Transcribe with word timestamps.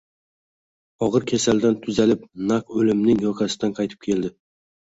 Og`ir 1.07 1.25
kasaldan 1.31 1.77
tuzalib, 1.85 2.25
naq 2.55 2.75
o`limning 2.81 3.25
yoqasidan 3.29 3.79
qaytib 3.81 4.05
keldi 4.11 4.37